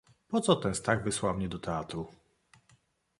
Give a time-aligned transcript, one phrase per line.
[0.27, 2.07] "Poco ten Stach wysłał mnie do teatru!..."